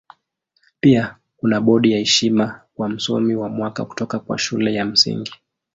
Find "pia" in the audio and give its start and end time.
0.79-1.15